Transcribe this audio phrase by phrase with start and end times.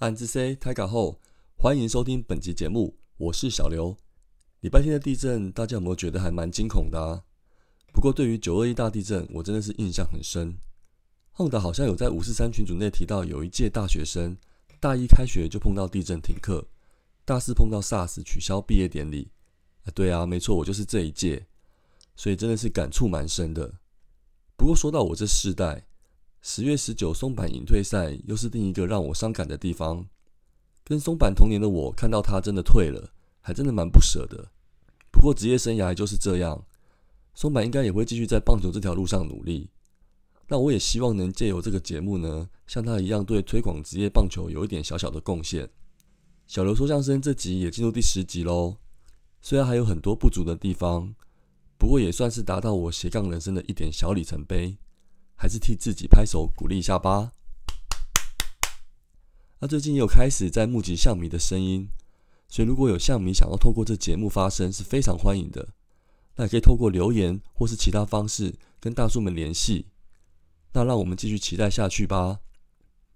[0.00, 1.20] 暗自 say 开港后，
[1.58, 3.94] 欢迎收听本集节目，我是小刘。
[4.60, 7.22] 礼拜天的地震，大家有没有觉得还蛮惊恐的啊？
[7.92, 10.56] 不过对于九二一大地震，我真的是印象很深。
[11.36, 14.38] Honda 好像有在五四三群组内提到，有一届大学生
[14.80, 16.66] 大一开学就碰到地震停课，
[17.26, 19.30] 大四碰到 SARS 取消毕业典礼。
[19.84, 21.46] 啊，对啊，没错，我就是这一届，
[22.16, 23.74] 所以真的是感触蛮深的。
[24.56, 25.84] 不过说到我这世代，
[26.42, 30.06] 十月十九松坂隐退赛又是另一个让我伤感的地方。
[30.82, 34.50] 跟松坂同年的我，看到他真的退了，还真的蛮不舍的。
[35.10, 36.64] 不过职业生涯就是这样，
[37.34, 39.68] 松坂应该也会继续在棒球这条路上努力。
[40.48, 45.68] 那我也希望能借由这个节目呢，像他一样对推广职业棒球有一点小小的贡献。
[46.46, 48.78] 小刘说相声这集也进入第十集喽，
[49.42, 51.14] 虽然还有很多不足的地方，
[51.78, 54.78] 不过也算是达到我斜杠人生的一点小里程碑。
[55.40, 57.32] 还是替自己拍手鼓励一下吧。
[59.60, 61.88] 那最近也有开始在募集象迷的声音，
[62.46, 65.70] 所以如果有象迷想要透过这节目发声，是非常欢迎的。
[66.36, 69.86] 那也可以透过留言或是其他方式跟大叔们联系。
[70.74, 72.40] 那让我们继续期待下去吧。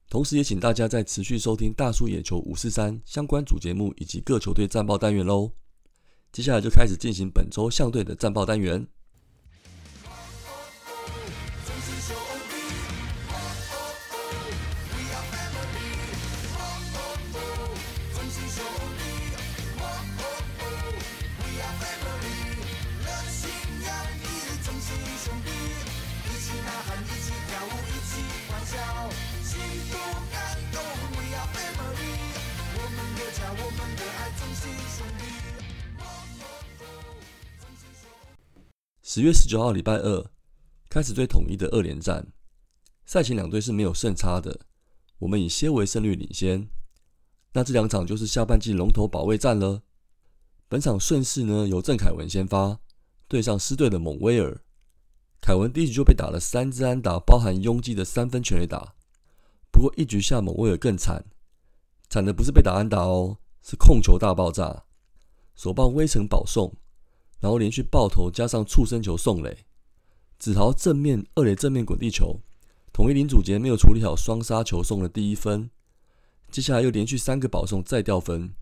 [0.09, 5.53] 同时也请大家在持续收听大叔野球五四三相关主节目以及各球队战报单元喽。
[6.33, 8.89] 接下来就开始进行本周象队的战报单元。
[39.03, 40.27] 十月十九号，礼拜二
[40.91, 42.27] 开始对统一的二连战。
[43.07, 44.59] 赛前两队是没有胜差的，
[45.19, 46.69] 我们以些为胜率领先。
[47.53, 49.83] 那这两场就是下半季龙头保卫战了。
[50.69, 52.81] 本场顺势呢，由郑凯文先发，
[53.29, 54.64] 对上狮队的蒙威尔。
[55.45, 58.95] 凯文第一局就被打了三支安打，包含拥挤的三分全垒打。
[59.71, 61.23] 不过一局下蒙威尔更惨，
[62.09, 64.85] 惨的不是被打安打哦，是控球大爆炸，
[65.55, 66.75] 手棒微城保送。
[67.41, 69.67] 然后连续爆头，加上触身球送垒，
[70.39, 72.41] 子豪正面二垒正面滚地球，
[72.91, 75.69] 统一林祖杰没有处理好双杀球，送了第一分。
[76.51, 78.55] 接下来又连续三个保送，再掉分，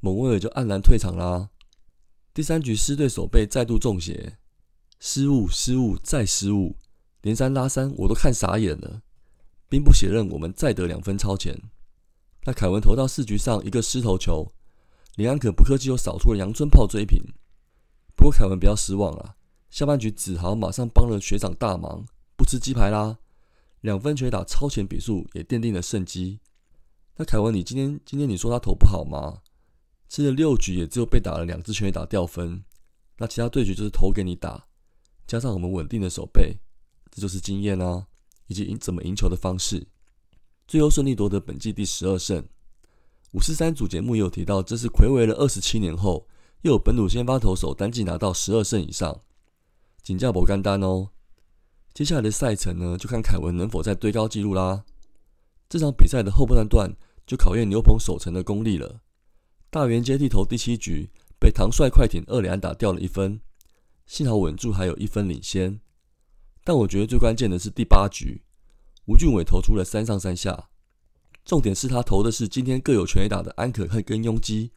[0.00, 1.50] 蒙威尔就黯然退场啦。
[2.32, 4.38] 第三局狮队守备再度中邪，
[4.98, 6.76] 失误失误再失误，
[7.22, 9.02] 连三拉三，我都看傻眼了。
[9.68, 11.60] 兵不血刃，我们再得两分超前。
[12.44, 14.52] 那凯文投到四局上一个失头球，
[15.16, 17.20] 林安可不客气又扫出了阳春炮追平。
[18.14, 19.36] 不过凯文不要失望啊，
[19.70, 22.06] 下半局子豪马上帮了学长大忙，
[22.36, 23.18] 不吃鸡排啦，
[23.80, 26.40] 两分全打超前比数也奠定了胜机。
[27.16, 29.42] 那凯文，你今天今天你说他投不好吗？
[30.08, 32.62] 吃了六局也只有被打了两支全打掉分，
[33.18, 34.66] 那其他对局就是投给你打，
[35.26, 36.56] 加上我们稳定的手背，
[37.10, 38.06] 这就是经验啊，
[38.46, 39.86] 以及赢怎么赢球的方式，
[40.66, 42.44] 最后顺利夺得本季第十二胜。
[43.32, 46.26] 五四三组节目也有提到，这是魁违了二十七年后。
[46.62, 49.20] 又有本土先发投手单季拿到十二胜以上，
[50.02, 51.10] 请叫不干丹哦。
[51.94, 54.84] 接下来的赛程呢，就看凯文能否再堆高纪录啦。
[55.68, 59.00] 这场比赛的后半段就考验牛棚守城的功力了。
[59.70, 63.40] 大元接替投第七局，被唐帅快艇二连打掉了一分，
[64.06, 65.80] 幸好稳住，还有一分领先。
[66.64, 68.42] 但我觉得最关键的是第八局，
[69.06, 70.68] 吴俊伟投出了三上三下，
[71.44, 74.72] 重点是他投的是今天各有全垒打的安可和跟拥基。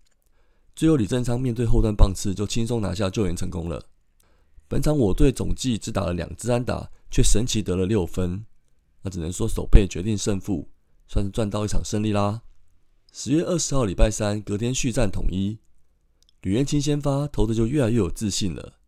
[0.75, 3.89] 最后，李正昌面对后段棒次就轻松拿下救援成功了。
[4.67, 8.45] 本场我队总计只打了两支安打，却神奇得了六分，
[9.01, 10.69] 那只能说手背决定胜负，
[11.07, 12.43] 算是赚到一场胜利啦。
[13.11, 15.57] 十月二十号礼拜三，隔天续战统一，
[16.41, 18.78] 吕彦青先发投的就越来越有自信了，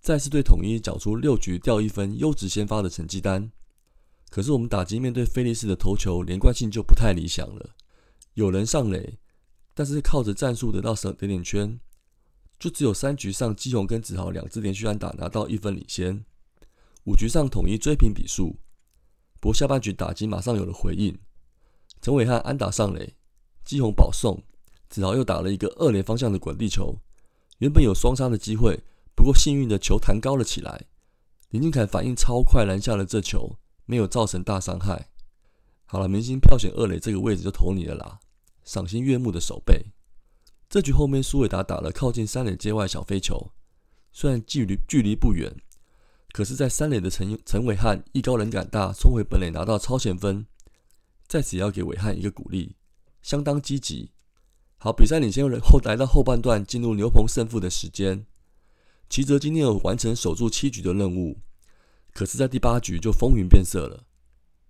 [0.00, 3.50] 再次对统一缴出六局掉一分优质先发的成绩单。
[4.30, 7.70] 可是我们打击面对菲利斯的投球连贯性就不太理想了，
[8.34, 9.18] 有人上垒。
[9.72, 11.78] 但是靠着战术得到十点点圈，
[12.58, 16.24] 就只有三局上基宏跟子豪两支连续安打拿到一分领先，
[17.04, 18.56] 五局上统一追平比数。
[19.40, 21.16] 不过下半局打击马上有了回应，
[22.02, 23.14] 陈伟汉安打上垒，
[23.64, 24.42] 基宏保送，
[24.90, 26.96] 子豪又打了一个二连方向的滚地球，
[27.58, 28.82] 原本有双杀的机会，
[29.20, 30.86] 不过幸运的球弹高了起来，
[31.50, 35.10] 林俊凯反应超快拦下了这球，没有造成大伤害。
[35.84, 38.20] 好了，明星票选二垒这个位置就投你了啦。
[38.64, 39.92] 赏心悦目的手背，
[40.70, 43.52] 这局后面苏伟达打了靠近三垒界外小飞球，
[44.10, 45.54] 虽然距离距离不远，
[46.32, 50.46] 可是，在三垒的陈陈伟汉艺高人胆大，冲回本垒拿到超前分，
[51.28, 52.76] 在此也要给伟汉一个鼓励，
[53.20, 54.12] 相当积极。
[54.78, 58.24] 好，比赛领先人后来到后半段，进入牛棚胜负的时间。
[59.10, 61.36] 齐泽今天有完成守住七局的任务，
[62.12, 64.06] 可是，在第八局就风云变色了。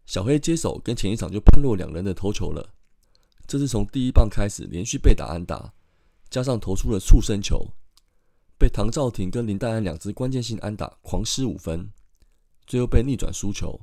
[0.06, 2.74] 小黑接手跟前一场就判若两人的投球了。
[3.46, 5.74] 这是从第一棒开始连续被打安打，
[6.30, 7.74] 加上投出了触身球，
[8.58, 11.90] 被唐兆廷跟林黛安两支关键性安打狂失五分，
[12.66, 13.78] 最后被逆转输球，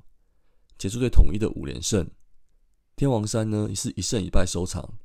[0.76, 2.10] 结束对统一的五连胜。
[2.96, 4.98] 天王山呢是一胜一败收场，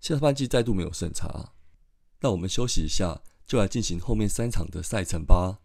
[0.00, 1.52] 下半季再度没有胜差。
[2.20, 5.63] 那我们休息一下，就来进行后面三场的赛程吧。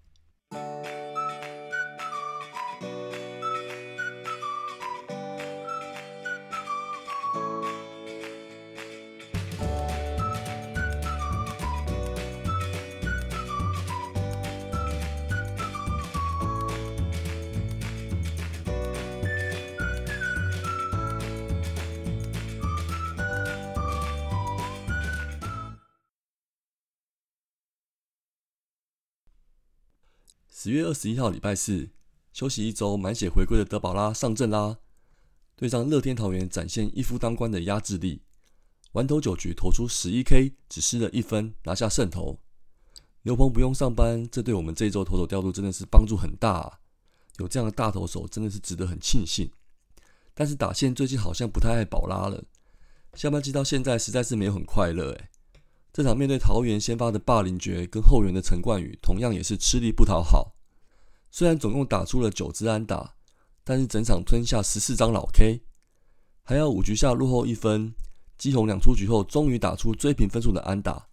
[30.62, 31.88] 十月二十一号，礼拜四，
[32.34, 34.80] 休息一周，满血回归的德保拉上阵啦！
[35.56, 38.24] 对上乐天桃园，展现一夫当关的压制力。
[38.92, 42.42] 完投九局，投出十一 K，只失了一分，拿下胜投。
[43.22, 46.80] 牛棚不用上班，这对我们这一周投手调度真的是帮助很大啊。
[47.38, 49.50] 有这样的大投手，真的是值得很庆幸。
[50.34, 52.44] 但是打线最近好像不太爱宝拉了。
[53.14, 55.30] 下半季到现在，实在是没有很快乐诶。
[55.92, 60.56] 这场面对桃园先发的霸凌爵跟后援的陈冠宇，同样也是吃力不讨好。
[61.32, 63.16] 虽然总共打出了九支安打，
[63.64, 65.62] 但是整场吞下十四张老 K，
[66.44, 67.94] 还要五局下落后一分，
[68.38, 71.08] 基宏两出局后，终于打出追平分数的安打。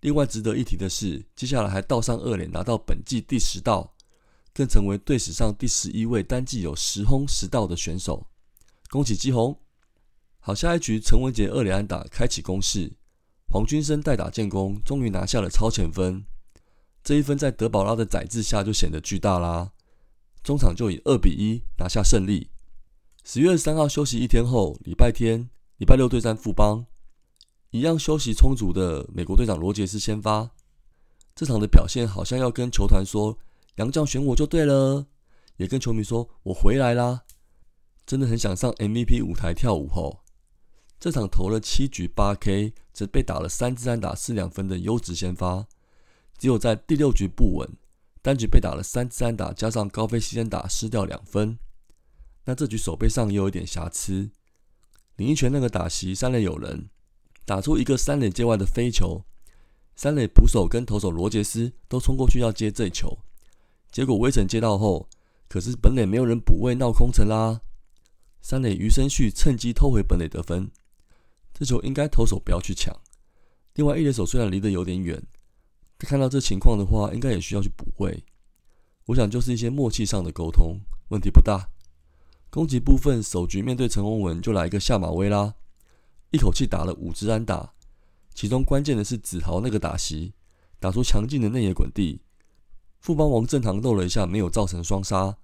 [0.00, 3.94] 另外值得一提的是，接下来还倒上二连，拿到本季第十道，
[4.54, 8.26] 更成为队史上第十一位单季有十轰十道的选手。
[8.88, 9.58] 恭喜基宏！
[10.38, 12.92] 好，下一局陈文杰二连安打开启攻势。
[13.56, 16.26] 黄军生代打建功，终于拿下了超前分。
[17.02, 19.72] 这一分在德保拉的宰制下就显得巨大啦。
[20.42, 22.50] 中场就以二比一拿下胜利。
[23.24, 25.48] 十月三号休息一天后，礼拜天
[25.78, 26.84] 礼拜六对战富邦，
[27.70, 30.50] 一样休息充足的美国队长罗杰斯先发。
[31.34, 33.38] 这场的表现好像要跟球团说
[33.76, 35.06] ：“杨将选我就对了。”
[35.56, 37.22] 也跟球迷说：“我回来啦。”
[38.04, 40.25] 真的很想上 MVP 舞台跳舞吼。
[40.98, 45.66] 这场投了七局八 K，只被打了三支安打四两分的优质先发，
[46.38, 47.68] 只有在第六局不稳，
[48.22, 51.58] 单局被打了三支安打，加上高飞牺牲打失掉两分。
[52.46, 54.30] 那这局手背上也有一点瑕疵。
[55.16, 56.88] 林一泉那个打席三垒有人，
[57.44, 59.24] 打出一个三垒界外的飞球，
[59.94, 63.18] 三垒捕手跟投手罗杰斯都冲过去要接这球，
[63.90, 65.08] 结果威城接到后，
[65.48, 67.60] 可是本垒没有人补位，闹空城啦。
[68.40, 70.70] 三垒余生旭趁机偷回本垒得分。
[71.58, 72.94] 这球应该投手不要去抢。
[73.76, 75.22] 另外，一垒手虽然离得有点远，
[75.96, 78.22] 但看到这情况的话，应该也需要去补位。
[79.06, 81.70] 我想就是一些默契上的沟通，问题不大。
[82.50, 85.54] 攻击部分，首局面对陈宏文就来一个下马威啦，
[86.30, 87.72] 一口气打了五支安打，
[88.34, 90.34] 其中关键的是子豪那个打席，
[90.78, 92.20] 打出强劲的内野滚地。
[93.00, 95.38] 富邦王正堂漏了一下，没有造成双杀。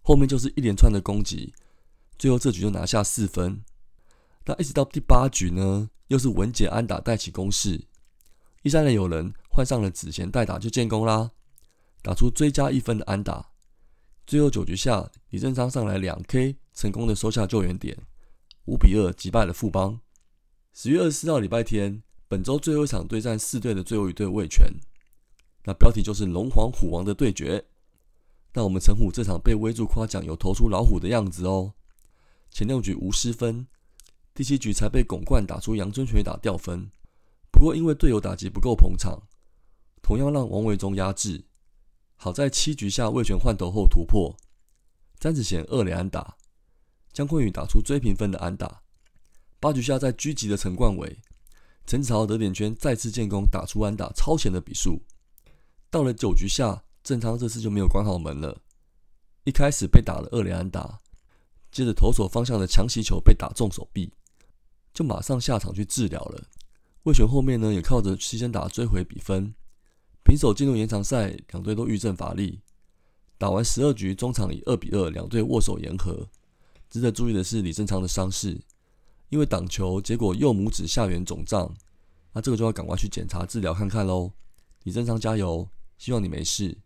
[0.00, 1.52] 后面就是一连串的攻击，
[2.16, 3.62] 最后这局就拿下四分。
[4.46, 7.84] 那一直到第八局呢，又是文杰安打带起攻势，
[8.62, 11.32] 一三垒有人换上了子贤代打就建功啦，
[12.00, 13.50] 打出追加一分的安打。
[14.24, 17.96] 最后九局下，李正昌上来两 K，成功的收下救援点，
[18.66, 20.00] 五比二击败了富邦。
[20.72, 24.64] 十月二十四号礼拜天，本周最后一场对战四队的最后一队魏权，
[25.64, 27.64] 那标题就是龙皇虎王的对决。
[28.52, 31.74] 那我们陈虎这场被威助夸奖有投出老虎的样子哦，
[32.50, 33.66] 前六局无失分。
[34.36, 36.90] 第七局才被巩冠打出阳春拳打掉分，
[37.50, 39.22] 不过因为队友打击不够捧场，
[40.02, 41.46] 同样让王维忠压制。
[42.16, 44.36] 好在七局下魏权换头后突破，
[45.18, 46.36] 詹子贤二连安打，
[47.14, 48.82] 江坤宇打出追平分的安打。
[49.58, 51.18] 八局下在狙击的陈冠伟、
[51.86, 55.00] 陈子豪得点圈再次建功打出安打超前的比数。
[55.88, 58.60] 到了九局下，郑昌这次就没有关好门了，
[59.44, 61.00] 一开始被打了二连安打，
[61.72, 64.12] 接着投手方向的强袭球被打中手臂。
[64.96, 66.42] 就马上下场去治疗了。
[67.02, 69.52] 魏权后面呢，也靠着牺牲打追回比分，
[70.24, 72.62] 平手进入延长赛，两队都遇阵乏力。
[73.36, 76.26] 打完十二局，中场以二比二，两队握手言和。
[76.88, 78.58] 值得注意的是李正昌的伤势，
[79.28, 81.76] 因为挡球，结果右拇指下缘肿胀，
[82.32, 84.32] 那这个就要赶快去检查治疗看看喽。
[84.84, 86.78] 李正昌加油，希望你没事。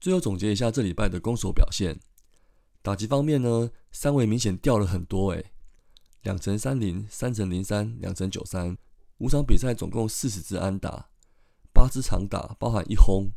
[0.00, 2.00] 最后总结一下这礼拜的攻守表现，
[2.82, 5.52] 打击方面呢，三围明显掉了很多诶。
[6.22, 8.76] 两成三零、三成零三、两成九三。
[9.18, 11.08] 五场比赛总共四十支安打，
[11.72, 13.32] 八支长打，包含一轰，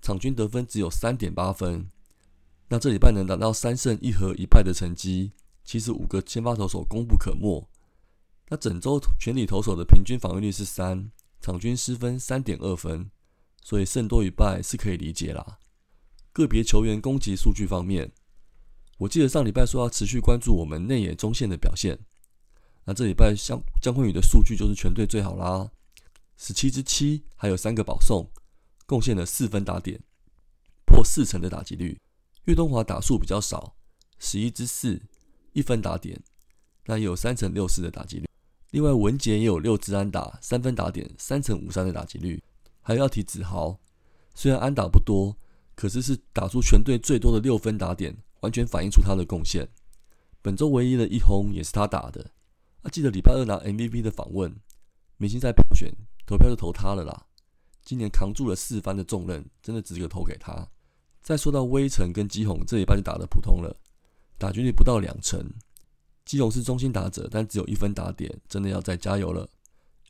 [0.00, 1.88] 场均得分只有三点八分。
[2.68, 5.32] 那这礼拜能达到三胜一和一败的成绩，
[5.64, 7.68] 其实五个先发投手功不可没。
[8.48, 13.10] 那整周全体投手的平均防御率是三，场均失分三点二分，
[13.62, 15.58] 所以胜多于败是可以理解啦。
[16.32, 18.12] 个别球员攻击数据方面，
[18.98, 21.98] 我记得上礼拜说要持续关注我们内野中线的表现。
[22.88, 25.70] 那这礼拜江江坤宇的数据就是全队最好啦，
[26.38, 28.26] 十七支七，还有三个保送，
[28.86, 30.00] 贡献了四分打点，
[30.86, 32.00] 破四成的打击率。
[32.44, 33.76] 岳东华打数比较少，
[34.18, 35.02] 十一支四，
[35.52, 36.18] 一分打点，
[36.86, 38.26] 那也有三成六四的打击率。
[38.70, 42.42] 另外文杰也有六支安打，三分打点，三成五三的打击率。
[42.80, 43.78] 还要提子豪，
[44.34, 45.36] 虽然安打不多。
[45.74, 49.68] 可是是打出全队最多的六分打点，完全反映出他的贡献。
[50.40, 52.30] 本周唯一的一轰也是他打的。
[52.88, 54.54] 记得礼拜二拿 MVP 的访问，
[55.16, 55.92] 明星赛票选
[56.26, 57.26] 投票就投他了啦。
[57.84, 60.68] 今年扛住了四番的重任，真的值得投给他。
[61.22, 63.76] 再说到威城跟基宏，这礼拜就打得普通了，
[64.38, 65.52] 打局率不到两成。
[66.24, 69.48] 基宏是中心打者，但只有一分打点，真的要再加油了。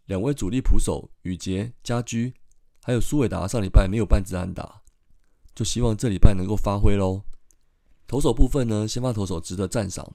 [0.06, 2.34] 两位主力捕手宇杰、家居，
[2.82, 4.82] 还有苏伟达，上礼拜没有半支安打。
[5.54, 7.22] 就希望这礼拜能够发挥喽。
[8.06, 10.12] 投手部分呢，先发投手值得赞赏。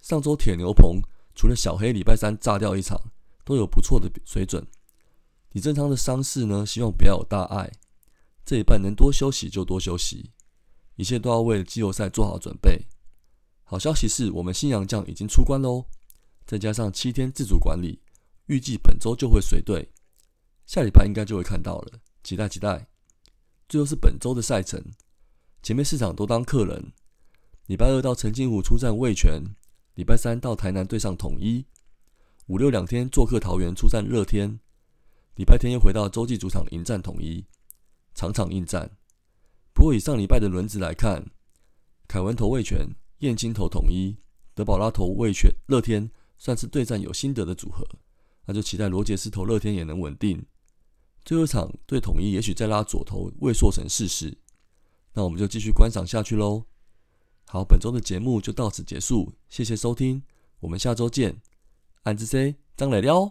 [0.00, 1.00] 上周铁牛棚
[1.34, 3.00] 除了小黑礼拜三炸掉一场，
[3.44, 4.66] 都有不错的水准。
[5.52, 7.70] 李正昌的伤势呢，希望不要有大碍。
[8.44, 10.30] 这一半能多休息就多休息，
[10.96, 12.86] 一切都要为季后赛做好准备。
[13.64, 15.86] 好消息是我们新洋将已经出关喽，
[16.44, 18.00] 再加上七天自主管理，
[18.46, 19.92] 预计本周就会随队，
[20.66, 22.88] 下礼拜应该就会看到了，期待期待。
[23.68, 24.82] 最后是本周的赛程，
[25.62, 26.92] 前面四场都当客人。
[27.66, 29.42] 礼拜二到澄清湖出战味全，
[29.94, 31.66] 礼拜三到台南对上统一，
[32.46, 34.58] 五六两天做客桃园出战乐天，
[35.34, 37.44] 礼拜天又回到洲际主场迎战统一，
[38.14, 38.90] 场场应战。
[39.74, 41.30] 不过以上礼拜的轮值来看，
[42.08, 44.16] 凯文投味全，燕青投统一，
[44.54, 47.86] 德保拉投味全，乐天算是对战有心得的组合，
[48.46, 50.42] 那就期待罗杰斯投乐天也能稳定。
[51.22, 54.38] 最后一场对统一，也许再拉左投魏硕成试试，
[55.12, 56.64] 那我们就继续观赏下去喽。
[57.52, 60.22] 好，本周的节目就到此结束，谢谢收听，
[60.60, 61.36] 我们下周见。
[62.02, 63.30] 安之 C 张磊了。